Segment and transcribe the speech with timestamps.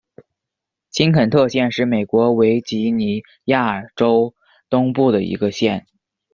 [0.89, 4.33] 新肯特县是美国维吉尼亚州
[4.67, 5.85] 东部的一个县。